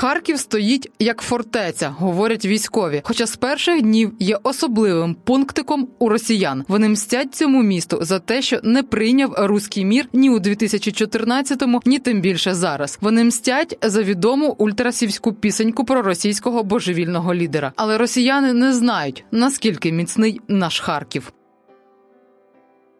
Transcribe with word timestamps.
Харків 0.00 0.38
стоїть 0.38 0.90
як 0.98 1.20
фортеця, 1.20 1.88
говорять 1.98 2.44
військові. 2.44 3.00
Хоча 3.04 3.26
з 3.26 3.36
перших 3.36 3.82
днів 3.82 4.12
є 4.18 4.38
особливим 4.42 5.14
пунктиком 5.14 5.88
у 5.98 6.08
росіян. 6.08 6.64
Вони 6.68 6.88
мстять 6.88 7.34
цьому 7.34 7.62
місту 7.62 7.98
за 8.00 8.18
те, 8.18 8.42
що 8.42 8.60
не 8.62 8.82
прийняв 8.82 9.34
руський 9.38 9.84
мір 9.84 10.08
ні 10.12 10.30
у 10.30 10.38
2014-му, 10.38 11.80
ні 11.84 11.98
тим 11.98 12.20
більше 12.20 12.54
зараз. 12.54 12.98
Вони 13.00 13.24
мстять 13.24 13.78
за 13.82 14.02
відому 14.02 14.54
ультрасівську 14.58 15.32
пісеньку 15.32 15.84
про 15.84 16.02
російського 16.02 16.64
божевільного 16.64 17.34
лідера. 17.34 17.72
Але 17.76 17.98
росіяни 17.98 18.52
не 18.52 18.72
знають 18.72 19.24
наскільки 19.30 19.92
міцний 19.92 20.40
наш 20.48 20.80
Харків. 20.80 21.32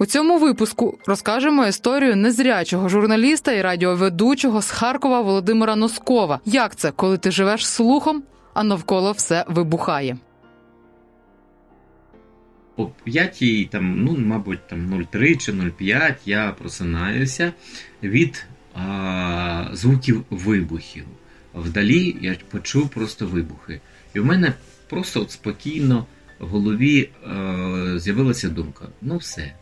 У 0.00 0.06
цьому 0.06 0.38
випуску 0.38 0.98
розкажемо 1.06 1.66
історію 1.66 2.16
незрячого 2.16 2.88
журналіста 2.88 3.52
і 3.52 3.62
радіоведучого 3.62 4.62
з 4.62 4.70
Харкова 4.70 5.20
Володимира 5.20 5.76
Носкова. 5.76 6.40
Як 6.44 6.76
це, 6.76 6.90
коли 6.90 7.18
ти 7.18 7.30
живеш 7.30 7.66
слухом, 7.66 8.22
а 8.54 8.62
навколо 8.62 9.12
все 9.12 9.44
вибухає? 9.48 10.16
О 12.76 12.86
п'ятій, 13.04 13.68
там, 13.72 14.04
ну, 14.04 14.16
мабуть, 14.18 14.66
там 14.68 14.94
0,3 14.94 15.36
чи 15.36 15.52
0,5 15.52 16.14
я 16.26 16.54
просинаюся 16.58 17.52
від 18.02 18.46
а, 18.74 19.68
звуків 19.72 20.24
вибухів. 20.30 21.04
Вдалі 21.54 22.16
я 22.20 22.36
почув 22.50 22.88
просто 22.88 23.26
вибухи. 23.26 23.80
І 24.14 24.20
в 24.20 24.24
мене 24.24 24.52
просто 24.88 25.20
от 25.20 25.30
спокійно 25.30 26.06
в 26.38 26.48
голові 26.48 27.10
а, 27.26 27.98
з'явилася 27.98 28.48
думка: 28.48 28.88
ну 29.02 29.16
все 29.16 29.52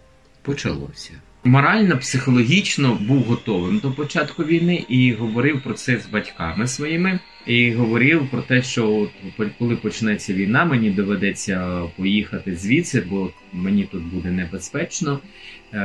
почалося. 0.46 1.10
Морально, 1.44 1.98
психологічно 1.98 2.98
був 3.00 3.22
готовим 3.22 3.78
до 3.78 3.92
початку 3.92 4.44
війни 4.44 4.84
і 4.88 5.12
говорив 5.12 5.62
про 5.62 5.74
це 5.74 5.98
з 5.98 6.06
батьками 6.06 6.66
своїми. 6.66 7.18
І 7.46 7.72
говорив 7.72 8.28
про 8.30 8.42
те, 8.42 8.62
що 8.62 9.08
коли 9.58 9.76
почнеться 9.76 10.34
війна, 10.34 10.64
мені 10.64 10.90
доведеться 10.90 11.82
поїхати 11.96 12.56
звідси, 12.56 13.00
бо 13.10 13.30
мені 13.52 13.84
тут 13.84 14.02
буде 14.02 14.30
небезпечно 14.30 15.20
е- 15.72 15.78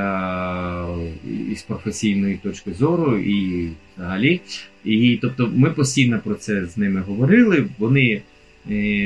і 1.51 1.55
з 1.55 1.63
професійної 1.63 2.35
точки 2.35 2.73
зору, 2.73 3.17
і 3.17 3.69
взагалі. 3.97 4.41
І 4.85 5.19
тобто, 5.21 5.51
ми 5.55 5.69
постійно 5.71 6.19
про 6.23 6.35
це 6.35 6.65
з 6.65 6.77
ними 6.77 7.01
говорили. 7.01 7.67
Вони 7.77 8.21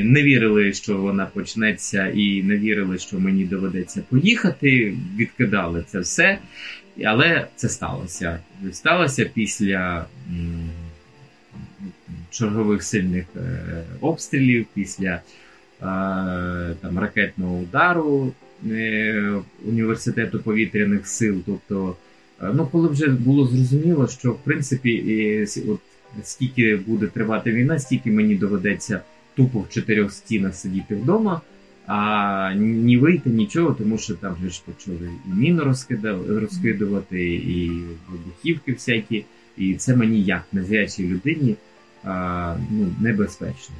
не 0.04 0.22
вірили, 0.22 0.72
що 0.72 0.96
вона 0.96 1.26
почнеться, 1.26 2.06
і 2.06 2.42
не 2.42 2.56
вірили, 2.56 2.98
що 2.98 3.20
мені 3.20 3.44
доведеться 3.44 4.02
поїхати. 4.08 4.96
Відкидали 5.16 5.84
це 5.86 6.00
все, 6.00 6.38
але 7.04 7.46
це 7.56 7.68
сталося. 7.68 8.38
Сталося 8.72 9.30
після 9.34 10.06
чергових 12.30 12.82
сильних 12.82 13.24
е, 13.36 13.40
обстрілів, 14.00 14.66
після 14.74 15.10
е, 15.10 15.20
там 16.80 16.98
ракетного 16.98 17.56
удару 17.56 18.32
е, 18.70 19.32
університету 19.64 20.40
повітряних 20.40 21.08
сил. 21.08 21.42
Тобто, 21.46 21.96
ну 22.54 22.68
коли 22.72 22.88
вже 22.88 23.08
було 23.08 23.46
зрозуміло, 23.46 24.08
що 24.08 24.32
в 24.32 24.38
принципі, 24.38 25.46
от 25.68 25.80
скільки 26.22 26.76
буде 26.76 27.06
тривати 27.06 27.52
війна, 27.52 27.78
стільки 27.78 28.10
мені 28.10 28.34
доведеться 28.34 29.00
тупо 29.36 29.60
в 29.60 29.68
чотирьох 29.68 30.12
стінах 30.12 30.54
сидіти 30.54 30.94
вдома, 30.94 31.40
а 31.86 32.52
ні 32.56 32.98
вийти 32.98 33.30
нічого, 33.30 33.72
тому 33.72 33.98
що 33.98 34.14
там 34.14 34.34
вже 34.40 34.50
ж 34.50 34.62
почали 34.64 35.10
і 35.26 35.34
міну 35.34 35.74
розкидувати, 36.28 37.34
і 37.34 37.70
вибухівки 38.08 38.72
всякі. 38.72 39.24
І 39.56 39.74
це 39.74 39.96
мені 39.96 40.22
як 40.22 40.42
незрячій 40.52 41.08
людині 41.08 41.56
а, 42.04 42.56
ну, 42.70 42.94
небезпечно. 43.00 43.74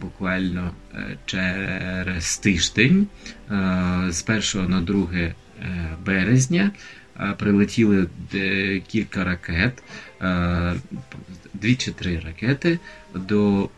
Буквально 0.00 0.70
е, 0.94 1.18
через 1.24 2.38
тиждень 2.38 3.06
е, 3.50 4.06
з 4.10 4.54
1 4.56 4.70
на 4.70 4.80
2 4.80 5.08
е, 5.14 5.34
березня 6.06 6.70
прилетіли 7.38 8.08
кілька 8.86 9.24
ракет, 9.24 9.82
дві 11.54 11.74
чи 11.74 11.92
три 11.92 12.20
ракети 12.20 12.78
до 13.14 13.68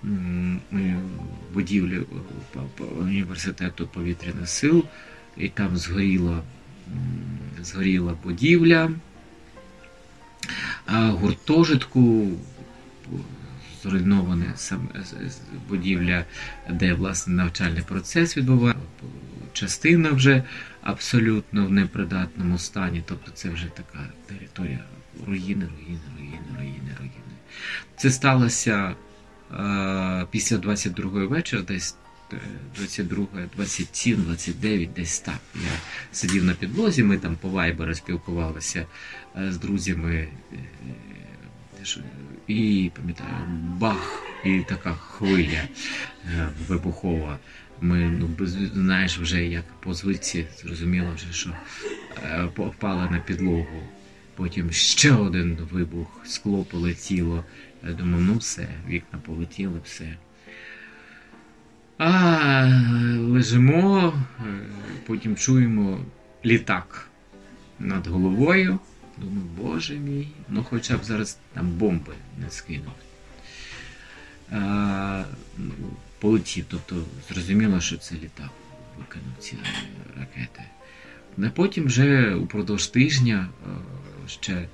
будівлі 1.54 2.00
університету 3.00 3.86
повітряних 3.86 4.48
сил, 4.48 4.84
і 5.36 5.48
там 5.48 5.76
згоріла, 5.76 6.42
згоріла 7.62 8.14
будівля, 8.24 8.90
гуртожитку 10.86 12.28
зруйнована 13.82 14.54
будівля, 15.68 16.24
де 16.70 16.94
власне 16.94 17.34
навчальний 17.34 17.82
процес 17.82 18.36
відбувається. 18.36 18.82
Частина 19.54 20.10
вже 20.10 20.42
абсолютно 20.82 21.66
в 21.66 21.72
непридатному 21.72 22.58
стані, 22.58 23.02
тобто 23.06 23.30
це 23.30 23.48
вже 23.48 23.66
така 23.66 24.08
територія 24.26 24.84
руїни, 25.26 25.68
руїни, 25.76 26.00
руїни, 26.18 26.48
руїни, 26.58 26.96
руїни. 26.98 27.34
Це 27.96 28.10
сталося 28.10 28.94
е, 29.52 30.26
після 30.30 30.56
22-ї 30.56 31.26
вечора, 31.26 31.62
десь 31.62 31.96
22, 32.76 33.26
27, 33.56 34.22
29, 34.22 34.92
десь 34.92 35.20
так. 35.20 35.40
Я 35.54 35.70
сидів 36.12 36.44
на 36.44 36.54
підлозі, 36.54 37.02
ми 37.02 37.18
там 37.18 37.36
по 37.36 37.48
вайберу 37.48 37.94
спілкувалися 37.94 38.86
е, 39.36 39.52
з 39.52 39.58
друзями. 39.58 40.28
Е, 40.52 40.56
і 42.46 42.90
пам'ятаю, 42.96 43.46
бах, 43.78 44.22
і 44.44 44.60
така 44.68 44.94
хвиля 44.94 45.62
е, 46.24 46.48
вибухова. 46.68 47.38
Ми 47.84 48.10
ну, 48.20 48.46
знаєш, 48.74 49.18
вже 49.18 49.44
як 49.44 49.64
по 49.80 49.94
звичці 49.94 50.46
зрозуміло, 50.62 51.08
вже, 51.14 51.32
що 51.32 51.50
е, 52.24 52.48
попала 52.54 53.10
на 53.10 53.18
підлогу. 53.18 53.82
Потім 54.34 54.72
ще 54.72 55.12
один 55.12 55.58
вибух, 55.70 56.20
скло 56.24 56.64
полетіло. 56.64 57.44
Я 57.86 57.92
думаю, 57.92 58.24
ну 58.24 58.36
все, 58.36 58.68
вікна 58.88 59.18
полетіли, 59.26 59.80
все. 59.84 60.16
А 61.98 62.66
лежимо, 63.18 64.14
е, 64.40 64.44
потім 65.06 65.36
чуємо 65.36 66.00
літак 66.44 67.08
над 67.78 68.06
головою. 68.06 68.78
Думаю, 69.18 69.46
боже 69.62 69.94
мій, 69.94 70.28
ну 70.48 70.64
хоча 70.70 70.96
б 70.96 71.04
зараз 71.04 71.38
там 71.54 71.70
бомби 71.70 72.14
не 72.38 72.50
скинуть. 72.50 72.88
А, 74.50 75.24
Полетів, 76.24 76.64
тобто 76.68 77.04
зрозуміло, 77.28 77.80
що 77.80 77.96
це 77.96 78.14
літак 78.14 78.50
викинув 78.98 79.36
ці 79.38 79.56
ракети. 80.18 80.62
А 81.38 81.50
потім 81.50 81.84
вже 81.84 82.34
упродовж 82.34 82.86
тижня 82.86 83.48
ще 84.26 84.52
е, 84.52 84.68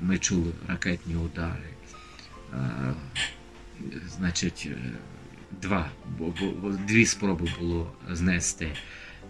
ми 0.00 0.18
чули 0.18 0.52
ракетні 0.68 1.16
удари. 1.16 1.70
Значить, 4.16 4.68
е, 4.70 4.92
два, 5.62 5.90
дві 6.88 7.06
спроби 7.06 7.48
було 7.60 7.92
знести 8.10 8.72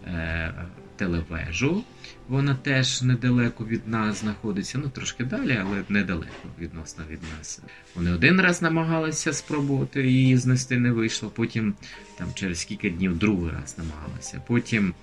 е, 0.06 0.54
телевежу. 1.00 1.84
Вона 2.28 2.54
теж 2.54 3.02
недалеко 3.02 3.64
від 3.64 3.88
нас 3.88 4.20
знаходиться, 4.20 4.78
ну 4.78 4.88
трошки 4.88 5.24
далі, 5.24 5.58
але 5.62 5.82
недалеко 5.88 6.48
відносно 6.58 7.04
від 7.10 7.18
нас. 7.38 7.60
Вони 7.94 8.12
один 8.12 8.40
раз 8.40 8.62
намагалися 8.62 9.32
спробувати 9.32 10.10
її 10.10 10.36
знести, 10.36 10.78
не 10.78 10.92
вийшло. 10.92 11.30
Потім 11.30 11.74
там 12.18 12.28
через 12.34 12.64
кілька 12.64 12.88
днів 12.88 13.18
другий 13.18 13.50
раз 13.50 13.76
намагалися. 13.78 14.42
Потім 14.46 14.94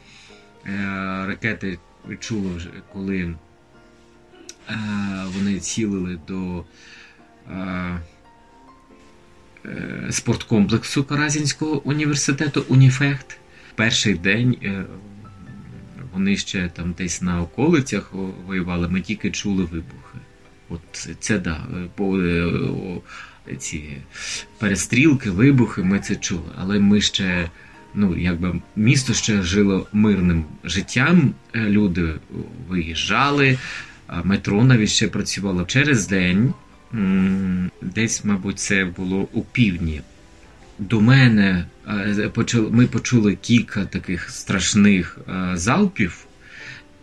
е, 0.66 0.72
ракети 1.28 1.80
чули 2.20 2.56
вже, 2.56 2.70
коли 2.94 3.20
е, 3.20 3.36
вони 5.26 5.60
цілили 5.60 6.20
до. 6.28 6.66
Е, 7.52 8.00
е 9.66 10.08
Спорткомплексу 10.10 11.04
Каразінського 11.04 11.82
університету 11.86 12.66
Уніфехт. 12.70 13.38
Перший 13.76 14.14
день 14.14 14.58
е, 14.64 14.86
вони 16.18 16.38
ще 16.38 16.70
там 16.74 16.94
десь 16.98 17.22
на 17.22 17.42
околицях 17.42 18.14
воювали, 18.48 18.88
ми 18.88 19.02
тільки 19.02 19.32
чули 19.32 19.64
вибухи. 19.64 20.18
От 20.70 21.10
Це 21.20 21.40
да. 21.40 21.68
Е, 23.50 23.56
ці 23.58 23.84
перестрілки, 24.60 25.30
вибухи, 25.30 25.84
ми 25.84 26.00
це 26.00 26.16
чули. 26.16 26.50
Але 26.58 26.80
ми 26.80 27.02
ще, 27.02 27.50
ну 27.96 28.18
якби 28.18 28.62
місто 28.76 29.14
ще 29.14 29.42
жило 29.42 29.88
мирним 29.94 30.46
життям. 30.64 31.34
Люди 31.56 32.14
виїжджали, 32.70 33.58
метро 34.24 34.64
навіть 34.64 34.90
ще 34.90 35.08
працювало 35.08 35.66
через 35.66 36.08
день. 36.08 36.54
Десь, 37.82 38.26
мабуть, 38.26 38.60
це 38.60 38.86
було 38.86 39.28
у 39.34 39.42
півдні. 39.42 40.02
До 40.80 41.02
мене 41.02 41.66
ми 42.54 42.88
почули 42.88 43.38
кілька 43.42 43.86
таких 43.86 44.30
страшних 44.30 45.18
залпів. 45.54 46.28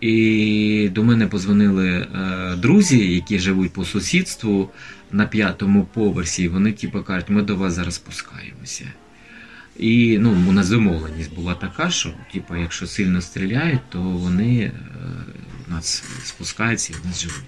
І 0.01 0.89
до 0.93 1.05
мене 1.05 1.27
позвонили 1.27 1.91
е, 1.91 2.57
друзі, 2.57 3.15
які 3.15 3.39
живуть 3.39 3.73
по 3.73 3.85
сусідству 3.85 4.71
на 5.13 5.27
п'ятому 5.27 5.85
поверсі. 5.85 6.49
Вони 6.49 6.73
типу, 6.73 7.03
кажуть, 7.03 7.31
ми 7.31 7.43
до 7.43 7.57
вас 7.57 7.73
зараз 7.73 7.95
спускаємося. 7.95 8.85
І 9.79 10.19
ну, 10.19 10.31
у 10.49 10.53
нас 10.53 10.69
домовленість 10.69 11.35
була 11.35 11.55
така, 11.55 11.91
що 11.91 12.15
типу, 12.33 12.57
якщо 12.57 12.87
сильно 12.87 13.21
стріляють, 13.21 13.81
то 13.89 14.01
вони 14.01 14.59
е, 14.59 14.73
у 15.69 15.71
нас 15.71 16.05
спускаються 16.25 16.93
і 16.93 17.03
в 17.03 17.07
нас 17.07 17.23
живуть. 17.23 17.45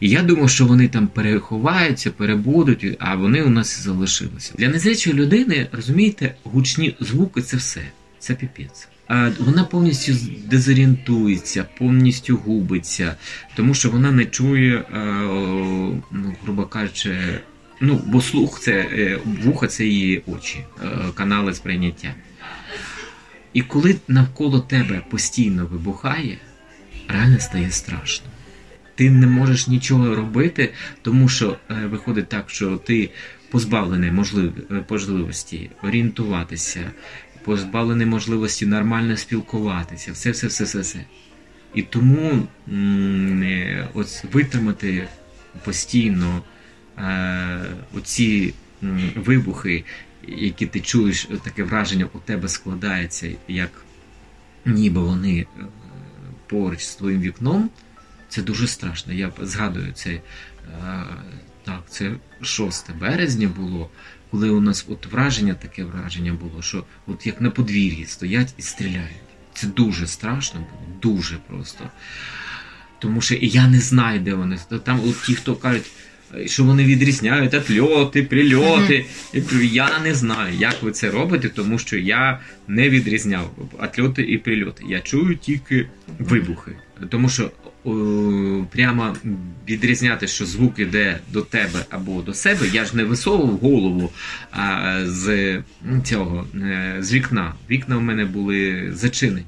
І 0.00 0.08
я 0.08 0.22
думав, 0.22 0.50
що 0.50 0.66
вони 0.66 0.88
там 0.88 1.06
переховаються, 1.06 2.10
перебудуть, 2.10 2.96
а 2.98 3.14
вони 3.14 3.42
у 3.42 3.50
нас 3.50 3.78
і 3.78 3.82
залишилися. 3.82 4.54
Для 4.58 4.68
незрячої 4.68 5.16
людини, 5.16 5.66
розумієте, 5.72 6.34
гучні 6.44 6.96
звуки 7.00 7.42
це 7.42 7.56
все. 7.56 7.82
Це 8.18 8.34
піпець 8.34 8.88
вона 9.38 9.64
повністю 9.64 10.12
дезорієнтується, 10.44 11.66
повністю 11.78 12.36
губиться, 12.36 13.16
тому 13.56 13.74
що 13.74 13.90
вона 13.90 14.12
не 14.12 14.24
чує, 14.24 14.76
е, 14.76 14.84
ну, 16.10 16.34
грубо 16.42 16.64
кажучи, 16.64 17.18
ну, 17.80 18.02
бо 18.06 18.20
слух 18.20 18.60
це 18.60 18.72
е, 18.72 19.18
вуха 19.44 19.66
це 19.66 19.84
її 19.84 20.22
очі, 20.26 20.58
е, 20.58 20.88
канали 21.14 21.54
сприйняття. 21.54 22.14
І 23.52 23.62
коли 23.62 23.96
навколо 24.08 24.60
тебе 24.60 25.02
постійно 25.10 25.66
вибухає, 25.66 26.38
реально 27.08 27.40
стає 27.40 27.70
страшно. 27.70 28.26
Ти 28.98 29.10
не 29.10 29.26
можеш 29.26 29.68
нічого 29.68 30.14
робити, 30.14 30.72
тому 31.02 31.28
що 31.28 31.56
виходить 31.90 32.28
так, 32.28 32.50
що 32.50 32.76
ти 32.76 33.10
позбавлений 33.50 34.12
можливості 34.90 35.70
орієнтуватися, 35.82 36.90
позбавлений 37.44 38.06
можливості 38.06 38.66
нормально 38.66 39.16
спілкуватися, 39.16 40.12
все, 40.12 40.30
все, 40.30 40.46
все, 40.46 40.64
все, 40.64 40.78
все. 40.80 41.04
І 41.74 41.82
тому 41.82 42.46
м- 42.68 43.88
ось 43.94 44.24
витримати 44.32 45.08
постійно 45.64 46.42
е- 46.98 47.60
оці 47.94 48.54
вибухи, 49.16 49.84
які 50.28 50.66
ти 50.66 50.80
чуєш, 50.80 51.28
таке 51.44 51.62
враження 51.62 52.08
у 52.14 52.18
тебе 52.18 52.48
складається, 52.48 53.28
як 53.48 53.70
ніби 54.66 55.00
вони 55.00 55.38
е- 55.38 55.46
поруч 56.46 56.80
з 56.84 56.96
твоїм 56.96 57.20
вікном, 57.20 57.70
це 58.28 58.42
дуже 58.42 58.66
страшно. 58.66 59.12
Я 59.12 59.32
згадую 59.42 59.92
це. 59.92 60.10
Е- 60.10 60.20
так, 61.64 61.82
це 61.88 62.12
6 62.42 62.90
березня 63.00 63.48
було 63.48 63.90
коли 64.30 64.50
у 64.50 64.60
нас 64.60 64.86
от 64.88 65.06
враження, 65.06 65.54
таке 65.54 65.84
враження 65.84 66.32
було, 66.32 66.62
що 66.62 66.84
от 67.06 67.26
як 67.26 67.40
на 67.40 67.50
подвір'ї 67.50 68.06
стоять 68.06 68.54
і 68.58 68.62
стріляють. 68.62 69.16
Це 69.54 69.66
дуже 69.66 70.06
страшно 70.06 70.60
було, 70.60 70.98
дуже 71.02 71.36
просто. 71.48 71.84
Тому 72.98 73.20
що 73.20 73.34
я 73.40 73.68
не 73.68 73.80
знаю, 73.80 74.20
де 74.20 74.34
вони. 74.34 74.58
Там 74.84 75.00
от 75.08 75.22
ті, 75.22 75.34
хто 75.34 75.56
кажуть, 75.56 75.90
що 76.46 76.64
вони 76.64 76.84
відрізняють 76.84 77.54
атльоти, 77.54 78.22
прильоти. 78.22 79.06
Mm-hmm. 79.34 79.62
Я 79.62 79.98
не 79.98 80.14
знаю, 80.14 80.54
як 80.54 80.82
ви 80.82 80.92
це 80.92 81.10
робите, 81.10 81.48
тому 81.48 81.78
що 81.78 81.98
я 81.98 82.40
не 82.68 82.90
відрізняв 82.90 83.50
атльоти 83.78 84.22
і 84.22 84.38
прильоти. 84.38 84.84
Я 84.88 85.00
чую 85.00 85.36
тільки 85.36 85.88
вибухи. 86.18 86.72
Тому 87.10 87.28
що 87.28 87.50
прямо 88.70 89.16
відрізняти, 89.68 90.26
що 90.26 90.46
звук 90.46 90.78
іде 90.78 91.18
до 91.32 91.42
тебе 91.42 91.84
або 91.90 92.22
до 92.22 92.34
себе. 92.34 92.68
Я 92.72 92.84
ж 92.84 92.96
не 92.96 93.04
висовував 93.04 93.56
голову 93.56 94.12
а, 94.50 95.00
з 95.06 95.62
цього 96.04 96.46
е, 96.54 96.96
з 97.00 97.12
вікна. 97.12 97.54
Вікна 97.70 97.96
в 97.96 98.02
мене 98.02 98.24
були 98.24 98.90
зачинені. 98.92 99.46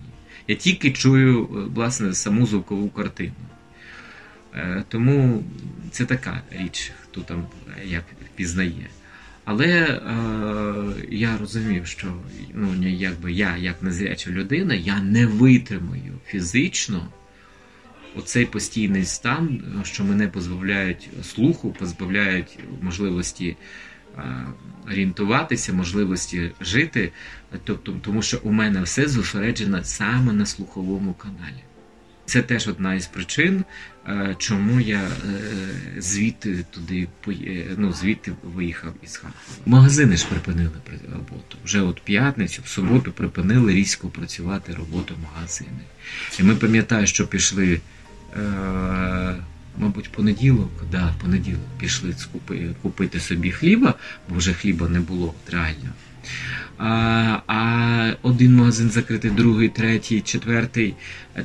Я 0.49 0.57
тільки 0.57 0.91
чую 0.91 1.49
власне 1.75 2.15
саму 2.15 2.47
звукову 2.47 2.89
картину. 2.89 3.33
Е, 4.55 4.85
тому 4.89 5.45
це 5.91 6.05
така 6.05 6.43
річ, 6.51 6.93
хто 7.03 7.21
там 7.21 7.47
як 7.85 8.05
пізнає. 8.37 8.89
Але 9.45 9.67
е, 9.67 9.99
я 11.11 11.39
розумів, 11.39 11.87
що 11.87 12.07
ну, 12.55 12.89
якби 12.89 13.33
я, 13.33 13.57
як 13.57 13.83
незряча 13.83 14.31
людина, 14.31 14.75
я 14.75 15.03
не 15.03 15.27
витримаю 15.27 16.19
фізично 16.27 17.09
оцей 18.17 18.47
постійний 18.47 19.05
стан, 19.05 19.63
що 19.85 20.05
мене 20.05 20.29
позбавляють 20.29 21.09
слуху, 21.23 21.73
позбавляють 21.79 22.59
можливості 22.83 23.57
орієнтуватися, 24.87 25.73
можливості 25.73 26.51
жити, 26.61 27.13
тобто, 27.65 27.93
тому 27.93 28.23
що 28.23 28.41
у 28.43 28.53
мене 28.53 28.83
все 28.83 29.09
зосереджено 29.09 29.85
саме 29.85 30.33
на 30.33 30.47
слуховому 30.47 31.15
каналі. 31.15 31.63
Це 32.31 32.43
теж 32.43 32.69
одна 32.69 32.95
із 32.95 33.07
причин, 33.07 33.65
чому 34.39 34.81
я 34.81 35.03
е, 35.03 35.11
звідти 35.99 36.65
туди 36.71 37.09
ну, 37.77 37.93
звідти 37.93 38.33
виїхав 38.43 38.95
із 39.03 39.17
Харкова. 39.17 39.59
Магазини 39.67 40.17
ж 40.17 40.27
припинили 40.27 40.71
роботу. 41.13 41.59
Вже 41.65 41.81
от 41.81 42.01
п'ятницю, 42.01 42.63
в 42.65 42.69
суботу 42.69 43.13
припинили 43.13 43.75
різко 43.75 44.09
працювати 44.09 44.75
роботу 44.75 45.15
магазини. 45.23 45.81
І 46.39 46.43
ми 46.43 46.55
пам'ятаємо, 46.55 47.07
що 47.07 47.27
пішли 47.27 47.81
Е, 48.37 49.35
мабуть, 49.79 50.13
понеділок, 50.13 50.71
да, 50.93 51.15
понеділок 51.23 51.61
пішли 51.79 52.15
купити 52.83 53.21
собі 53.21 53.51
хліба, 53.51 53.95
бо 54.29 54.37
вже 54.37 54.53
хліба 54.53 54.89
не 54.89 55.01
було 55.01 55.35
реально. 55.51 55.93
А 56.79 57.39
а 57.47 58.13
один 58.23 58.57
магазин 58.57 58.91
закритий, 58.91 59.31
другий, 59.31 59.69
третій, 59.69 60.21
четвертий, 60.21 60.95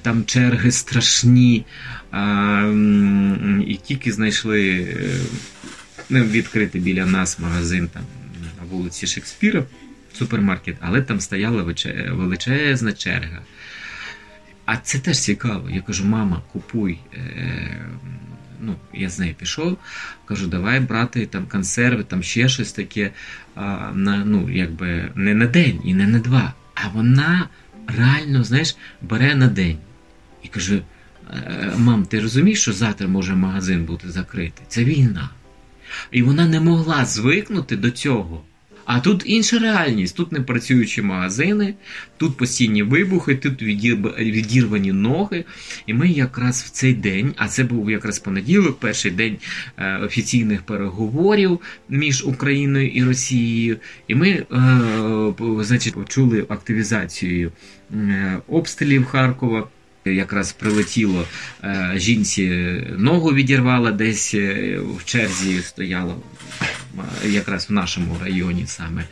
там 0.01 0.25
черги 0.25 0.71
страшні. 0.71 1.65
А, 2.11 2.73
І 3.67 3.79
тільки 3.83 4.11
знайшли 4.11 4.71
е, 4.71 5.19
ну, 6.09 6.23
відкритий 6.23 6.81
біля 6.81 7.05
нас 7.05 7.39
магазин 7.39 7.87
там 7.93 8.03
на 8.57 8.65
вулиці 8.71 9.07
Шекспіра, 9.07 9.63
супермаркет, 10.13 10.75
але 10.79 11.01
там 11.01 11.19
стояла 11.19 11.75
величезна 12.11 12.93
черга. 12.93 13.39
А 14.65 14.77
це 14.77 14.99
теж 14.99 15.19
цікаво. 15.19 15.69
Я 15.69 15.81
кажу, 15.81 16.05
мама, 16.05 16.41
купуй. 16.51 16.99
Е, 17.13 17.87
ну, 18.61 18.75
Я 18.93 19.09
з 19.09 19.19
нею 19.19 19.35
пішов, 19.35 19.77
кажу, 20.25 20.47
давай 20.47 20.79
брати 20.79 21.25
там 21.25 21.45
консерви, 21.45 22.03
там 22.03 22.23
ще 22.23 22.49
щось 22.49 22.71
таке. 22.71 23.11
На, 23.93 24.23
ну, 24.25 24.49
якби 24.49 25.11
Не 25.15 25.33
на 25.33 25.45
день 25.45 25.81
і 25.83 25.93
не 25.93 26.07
на 26.07 26.19
два. 26.19 26.53
А 26.75 26.87
вона 26.87 27.49
реально 27.87 28.43
знаєш, 28.43 28.77
бере 29.01 29.35
на 29.35 29.47
день. 29.47 29.77
І 30.43 30.47
каже: 30.47 30.81
«Е, 31.33 31.71
мам, 31.77 32.05
ти 32.05 32.19
розумієш, 32.19 32.61
що 32.61 32.73
завтра 32.73 33.07
може 33.07 33.35
магазин 33.35 33.85
бути 33.85 34.11
закритий? 34.11 34.65
Це 34.67 34.83
війна. 34.83 35.29
І 36.11 36.21
вона 36.21 36.47
не 36.47 36.59
могла 36.59 37.05
звикнути 37.05 37.77
до 37.77 37.91
цього. 37.91 38.43
А 38.85 38.99
тут 38.99 39.23
інша 39.25 39.59
реальність. 39.59 40.15
Тут 40.15 40.31
не 40.31 40.41
працюючі 40.41 41.01
магазини, 41.01 41.73
тут 42.17 42.37
постійні 42.37 42.83
вибухи, 42.83 43.35
тут 43.35 43.61
відірвані 43.61 44.91
ноги. 44.91 45.45
І 45.85 45.93
ми 45.93 46.09
якраз 46.09 46.63
в 46.63 46.69
цей 46.69 46.93
день, 46.93 47.33
а 47.37 47.47
це 47.47 47.63
був 47.63 47.91
якраз 47.91 48.19
понеділок, 48.19 48.79
перший 48.79 49.11
день 49.11 49.37
е, 49.77 49.97
офіційних 49.97 50.61
переговорів 50.61 51.59
між 51.89 52.25
Україною 52.25 52.89
і 52.89 53.03
Росією. 53.03 53.77
І 54.07 54.15
ми, 54.15 54.29
е, 54.29 54.45
значить, 55.63 55.93
почули 55.93 56.45
активізацію 56.49 57.51
е, 57.91 58.39
обстрілів 58.47 59.05
Харкова. 59.05 59.67
Якраз 60.05 60.53
прилетіло 60.53 61.27
жінці 61.95 62.49
ногу 62.97 63.33
відірвала, 63.33 63.91
десь 63.91 64.33
в 64.79 65.05
черзі 65.05 65.61
стояла 65.61 66.15
якраз 67.25 67.69
в 67.69 67.73
нашому 67.73 68.17
районі 68.23 68.63
саме. 68.67 69.03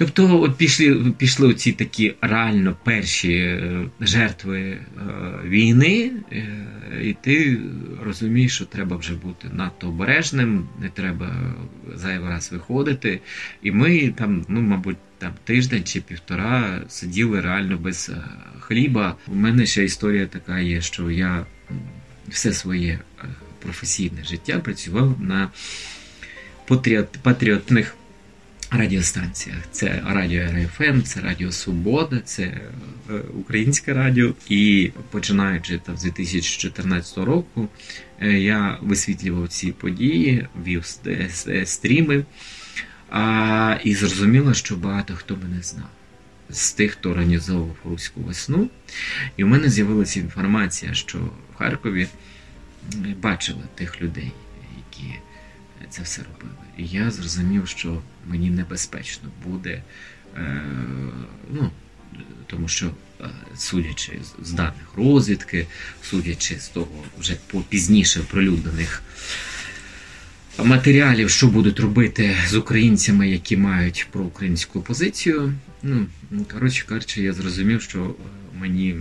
Тобто 0.00 0.40
от 0.40 0.56
пішли 0.56 1.12
пішли 1.18 1.48
оці 1.48 1.72
такі 1.72 2.14
реально 2.20 2.76
перші 2.84 3.32
е, 3.32 3.86
жертви 4.00 4.60
е, 4.60 4.78
війни, 5.44 6.12
е, 6.32 6.46
і 7.02 7.16
ти 7.20 7.58
розумієш, 8.02 8.54
що 8.54 8.64
треба 8.64 8.96
вже 8.96 9.14
бути 9.14 9.48
надто 9.52 9.88
обережним, 9.88 10.68
не 10.80 10.88
треба 10.88 11.54
зайвий 11.94 12.28
раз 12.28 12.52
виходити. 12.52 13.20
І 13.62 13.72
ми 13.72 14.08
там, 14.08 14.44
ну, 14.48 14.60
мабуть, 14.60 14.96
там 15.20 15.32
тиждень 15.44 15.84
чи 15.84 16.00
півтора 16.00 16.82
сиділи 16.88 17.40
реально 17.40 17.78
без 17.78 18.10
хліба. 18.60 19.16
У 19.28 19.34
мене 19.34 19.66
ще 19.66 19.84
історія 19.84 20.26
така 20.26 20.58
є, 20.58 20.80
що 20.80 21.10
я 21.10 21.46
все 22.28 22.52
своє 22.52 22.98
професійне 23.58 24.24
життя 24.24 24.58
працював 24.58 25.16
на 25.20 25.50
патріот, 26.66 27.18
патріотних 27.22 27.96
радіостанціях. 28.70 29.58
Це 29.70 30.02
Радіо 30.06 30.42
РФМ, 30.42 31.02
це 31.02 31.20
Радіо 31.20 31.52
Свобода, 31.52 32.20
це 32.24 32.42
е, 32.42 32.60
Українське 33.40 33.94
радіо. 33.94 34.34
І 34.48 34.90
починаючи 35.10 35.78
там 35.78 35.96
з 35.96 36.02
2014 36.02 37.18
року, 37.18 37.68
е, 38.20 38.32
я 38.32 38.78
висвітлював 38.82 39.48
ці 39.48 39.72
події, 39.72 40.46
вів 40.66 40.84
стріми. 41.64 42.24
А, 43.10 43.78
І 43.84 43.94
зрозуміло, 43.94 44.54
що 44.54 44.76
багато 44.76 45.14
хто 45.14 45.36
мене 45.36 45.62
знав 45.62 45.88
з 46.50 46.72
тих, 46.72 46.92
хто 46.92 47.10
організовував 47.10 47.76
руську 47.84 48.20
весну. 48.20 48.70
І 49.36 49.44
в 49.44 49.48
мене 49.48 49.68
з'явилася 49.68 50.20
інформація, 50.20 50.94
що 50.94 51.18
в 51.18 51.56
Харкові 51.56 52.08
бачили 53.22 53.62
тих 53.74 54.02
людей, 54.02 54.32
які 54.76 55.14
це 55.90 56.02
все 56.02 56.22
робили. 56.22 56.58
І 56.78 56.86
я 56.86 57.10
зрозумів, 57.10 57.68
що 57.68 58.02
мені 58.26 58.50
небезпечно 58.50 59.28
буде, 59.46 59.82
е, 60.36 60.62
ну, 61.50 61.70
тому 62.46 62.68
що, 62.68 62.90
е, 63.20 63.24
судячи 63.56 64.12
з 64.42 64.52
даних 64.52 64.94
розвідки, 64.96 65.66
судячи 66.02 66.58
з 66.58 66.68
того 66.68 67.04
вже 67.18 67.36
пізніше 67.68 68.20
прилюднених 68.20 69.02
матеріалів, 70.58 71.30
що 71.30 71.46
будуть 71.46 71.80
робити 71.80 72.36
з 72.48 72.54
українцями, 72.54 73.28
які 73.30 73.56
мають 73.56 74.06
проукраїнську 74.10 74.80
позицію. 74.80 75.52
Ну, 75.82 76.06
коротше 76.52 76.84
кажучи, 76.88 77.22
я 77.22 77.32
зрозумів, 77.32 77.82
що 77.82 78.14
мені 78.60 78.96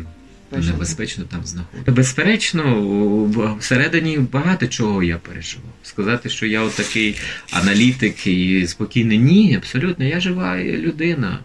небезпечно 0.51 1.23
там 1.23 1.45
знаходитися. 1.45 1.95
Безперечно, 1.95 3.55
всередині 3.59 4.17
багато 4.17 4.67
чого 4.67 5.03
я 5.03 5.17
переживав. 5.17 5.69
Сказати, 5.83 6.29
що 6.29 6.45
я 6.45 6.61
отакий 6.61 7.15
аналітик 7.51 8.27
і 8.27 8.67
спокійний, 8.67 9.17
ні, 9.17 9.55
абсолютно, 9.55 10.05
я 10.05 10.19
жива 10.19 10.57
людина. 10.63 11.39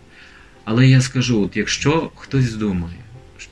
Але 0.65 0.87
я 0.89 1.01
скажу: 1.01 1.43
от 1.43 1.57
якщо 1.57 2.11
хтось 2.17 2.55
думає, 2.55 2.97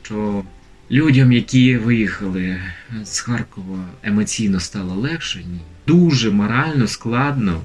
що 0.03 0.43
людям, 0.91 1.31
які 1.31 1.77
виїхали 1.77 2.61
з 3.03 3.19
Харкова, 3.19 3.85
емоційно 4.03 4.59
стало 4.59 4.95
легше, 4.95 5.39
ні. 5.39 5.59
Дуже 5.87 6.31
морально 6.31 6.87
складно 6.87 7.61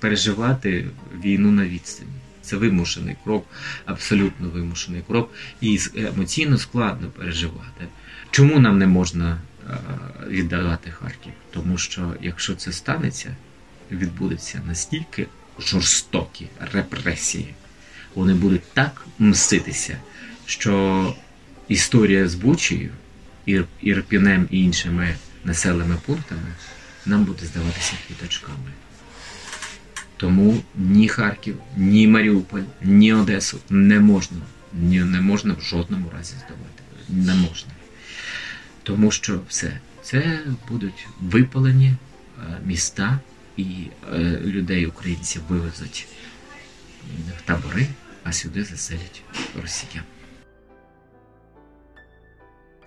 переживати 0.00 0.86
війну 1.24 1.50
на 1.50 1.64
відстані. 1.64 2.10
Це 2.42 2.56
вимушений 2.56 3.16
крок, 3.24 3.46
абсолютно 3.84 4.48
вимушений 4.48 5.02
крок, 5.06 5.32
і 5.60 5.78
емоційно 5.96 6.58
складно 6.58 7.08
переживати. 7.08 7.86
Чому 8.30 8.58
нам 8.58 8.78
не 8.78 8.86
можна 8.86 9.38
е, 9.70 9.74
віддавати 10.28 10.90
Харків? 10.90 11.32
Тому 11.50 11.78
що 11.78 12.14
якщо 12.22 12.54
це 12.54 12.72
станеться, 12.72 13.36
відбудеться 13.90 14.60
настільки 14.66 15.26
жорстокі 15.58 16.46
репресії, 16.72 17.54
вони 18.14 18.34
будуть 18.34 18.72
так 18.72 19.06
мститися, 19.18 19.96
що 20.46 21.14
історія 21.68 22.28
з 22.28 22.34
Бучею, 22.34 22.90
Ірпінем 23.82 24.48
і 24.50 24.64
іншими 24.64 25.14
населеними 25.44 25.96
пунктами 26.06 26.54
нам 27.06 27.24
буде 27.24 27.46
здаватися 27.46 27.92
квіточками. 28.06 28.72
Тому 30.16 30.62
ні 30.76 31.08
Харків, 31.08 31.56
ні 31.76 32.08
Маріуполь, 32.08 32.62
ні 32.82 33.12
Одесу 33.12 33.58
не 33.70 34.00
можна, 34.00 34.38
ні, 34.72 35.00
не 35.00 35.20
можна 35.20 35.54
в 35.54 35.60
жодному 35.60 36.10
разі 36.16 36.34
здавати. 36.34 36.82
Не 37.08 37.34
можна. 37.34 37.70
Тому 38.82 39.10
що 39.10 39.40
все 39.48 39.80
це 40.02 40.40
будуть 40.68 41.06
випалені 41.20 41.86
е, 41.88 42.58
міста 42.64 43.20
і 43.56 43.64
е, 44.12 44.18
людей, 44.44 44.86
українців 44.86 45.42
вивезуть 45.48 46.06
в 47.38 47.42
табори, 47.42 47.86
а 48.24 48.32
сюди 48.32 48.64
заселять 48.64 49.22
росіян. 49.62 50.04